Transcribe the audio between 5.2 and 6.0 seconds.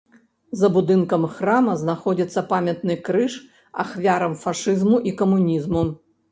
камунізму.